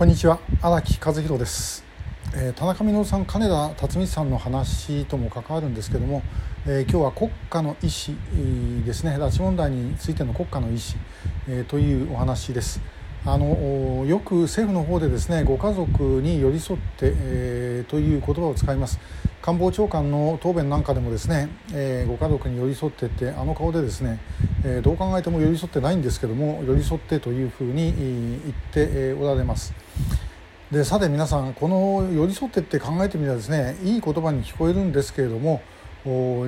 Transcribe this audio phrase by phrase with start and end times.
[0.00, 0.40] こんにちは。
[0.62, 1.84] 荒木和弘です、
[2.34, 6.22] えー、田中稔さん金田辰巳さんの話とも関わるんですけども、
[6.64, 9.18] えー、今日は国家の意思ですね。
[9.18, 10.80] 拉致問題についての国家の意思、
[11.50, 12.80] えー、というお話です。
[13.26, 18.98] あのよく政府の方でですねご家族に寄り添って、えー、という言葉を使います。
[19.42, 24.20] 官房長官の答弁なんかでもですね、えー、ご家族に寄り添ってってあの顔でですね、
[24.64, 29.74] えー、どう考えても寄り添ってないんですけども寄り添ってというふうに言っておられます。
[30.70, 35.62] でさて皆さんこの寄り添ってって考えてみたらですねいい言葉に聞こえるんですけれども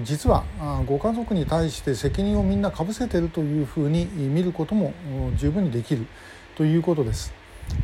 [0.05, 0.45] 実は
[0.87, 4.95] ご家族に対して責任をみんなかぶせているというふうに見ることも
[5.37, 6.07] 十分にできる。
[6.57, 7.33] ということです。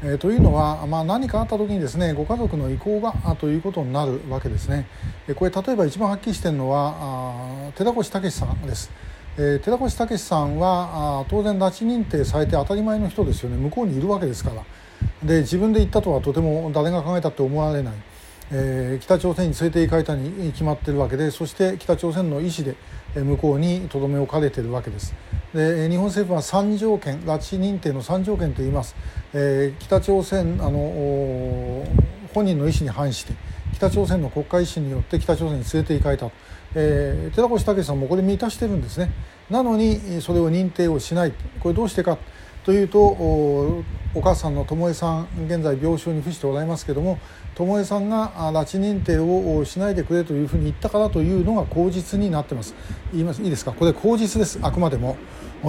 [0.03, 4.87] えー、というのは、まあ、何かあった時にですねご家族の意向がということになるわけですね。
[5.29, 8.91] えこれ例えば一番はっきりしているのはあ寺越武さんです。
[9.39, 14.65] えー、寺越武さんはあ当然拉致認定されて当たり前の人ですよね向こうにいるわけですから
[15.23, 17.95] で自分で行ったとはとても誰が考えたって思われない、
[18.51, 22.77] えー、北朝鮮に連れて行かれたに決まっているわけでそして北朝鮮の意思で
[23.21, 25.15] 向こうにとどめ置かれているわけです。
[25.55, 28.95] で日本政府は3条件拉致認定の3条件といいます、
[29.33, 31.87] えー、北朝鮮あの
[32.35, 33.33] 本人の意思に反して
[33.75, 36.31] 北朝鮮の国家意思によって北朝鮮に連れて行かれた、
[36.75, 39.11] えー、寺越武さんもこれ満たしてるんですね。
[39.49, 41.33] なのにそれを認定をしない。
[41.61, 42.19] これどうしてか
[42.65, 43.83] というと
[44.15, 47.19] お母さんの智恵さん現在病床に伏しておられますけども
[47.55, 52.75] 智恵さんが拉致認定をしないでくれというふうに言ったからというのが口実になってます。
[53.13, 53.73] 言いますいいですか？
[53.73, 54.59] これ口実です。
[54.63, 55.17] あくまでも。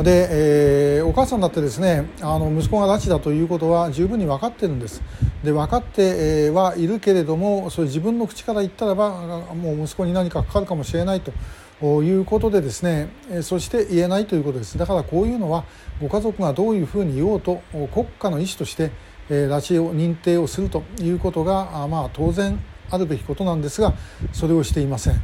[0.03, 5.01] で、えー、お母さんだってですねあの息子が拉致だということは十分に分かってるんです。
[5.43, 9.09] で分かってはいるけれどもそれ自分の口から言ったらば
[9.55, 11.33] もう息子に何かかかるかもしれないと。
[11.81, 13.09] いうことでですね
[13.41, 14.77] そして言えないということです。
[14.77, 15.63] だからこういうのは
[16.01, 17.61] ご家族がどういうふうに言おうと
[17.93, 18.91] 国家の意思として
[19.29, 23.93] 拉致を認定をするということがまあ当然あるべきことなんですが
[24.33, 25.21] それをしていません。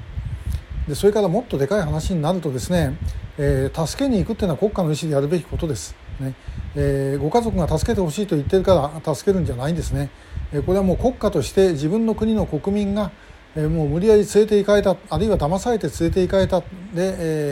[0.88, 2.96] でそれからもっとでかい話になるとですね、
[3.38, 6.36] えー、助けに行くっていうのは国家の意思でやるべきことです、ね。
[6.76, 10.10] えー、ご家族が助けてほしいと言っているから助けるんじゃないんですね、
[10.54, 13.12] えこれはもう国家として自分の国の国民が
[13.56, 16.60] えもう無理やり連れて行かれたあるいは騙されて連れて行かれた。
[16.60, 16.64] で、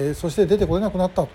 [0.10, 1.26] え、そして出てこれなくなった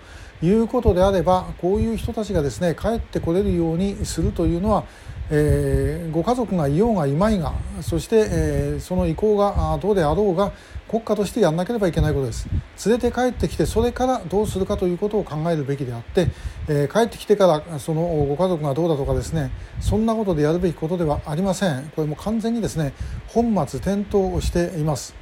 [0.41, 4.85] いうことであればこういう人たちがですね帰ってこれるようにするというのは、
[5.29, 10.51] えー、ご家族がいようがいまいがそして、えー、その意向がどうであろうが
[10.87, 12.47] 国家としてやらなければいけないことです。
[12.85, 16.29] 連れて帰ってきてそれからどうするかということを考えるべきであって、
[16.67, 21.91] えー、帰ってきてからそのご家族がどうだとかですねそんなことでやるべきことではありません。
[21.95, 22.93] これも完全にですね
[23.27, 25.13] 本末転倒をしています。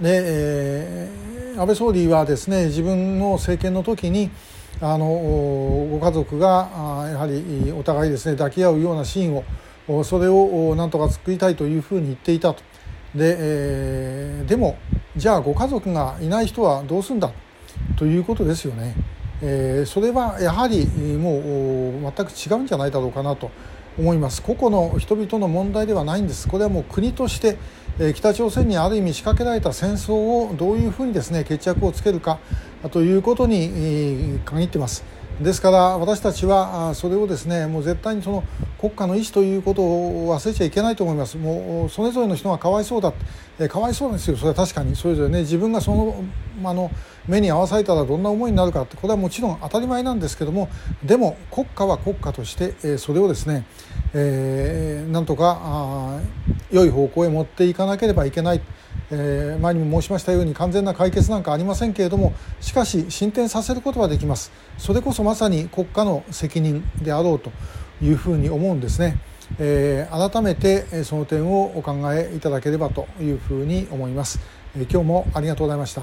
[0.00, 4.30] で、えー、安倍総理はですね自分の政権の時に
[4.80, 9.44] あのご家族がやはりお互いですね抱き合うようなシーン
[9.88, 12.62] をそれをなんとか作りたいというふうに言っていたと。
[13.14, 14.78] で,、えー、でも
[15.16, 17.30] じゃあご家族がいない人はどうするんだ？
[17.96, 18.94] ということですよね。
[19.42, 20.86] えー、それはやはり
[21.18, 23.50] もう全く違うんじゃないだろうかなと。
[23.98, 27.56] 思います個々の人々の問題ではないんですこれはもう国として
[28.14, 32.38] 北朝鮮にある意味仕掛けられた戦争をどういうふうにですね決着をつけるか
[32.90, 35.21] ということに限ってます。
[35.40, 38.44] ですから私たちはそれをですねもう絶対にその
[38.78, 41.36] 国家の意思ということを忘れちゃいけないと思います。
[41.36, 43.12] もうそれぞれの人がかわいそうだ
[43.58, 44.36] えかわいそうですよ。
[44.36, 44.96] それは確かに。
[44.96, 46.24] それぞれね自分がその
[46.64, 46.90] あの
[47.26, 50.68] 目に合わされたらどんな思いになるかってこれはもちろん当たり前なんですけども
[51.04, 53.64] でも国家は国家として、えそれをですね、
[54.14, 56.20] えー、なんとかあ
[56.70, 58.60] 良い方向へ持っていかなければいけない。
[59.14, 64.50] えー、前にも申しましたように完全な解決なんかありませんけれどもしかし進展させることはできます。
[64.78, 67.52] それこそまさに国家の責任であろうと
[68.02, 69.18] いうふうに思うんですね、
[69.58, 74.40] えー、改めてその点をお考えいただければというふうに思います、
[74.76, 76.02] え、今日もありがとうございました。